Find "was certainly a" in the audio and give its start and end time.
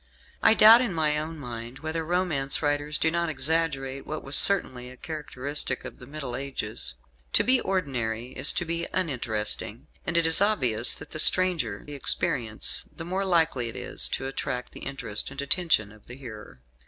4.23-4.97